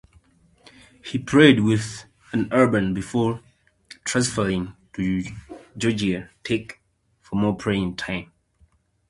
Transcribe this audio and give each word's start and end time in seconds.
He 1.05 1.19
played 1.19 1.59
with 1.59 2.05
Auburn 2.51 2.95
before 2.95 3.39
transferring 4.03 4.75
to 4.93 5.23
Georgia 5.77 6.27
Tech 6.43 6.81
for 7.19 7.35
more 7.35 7.55
playing 7.55 7.97
time. 7.97 8.31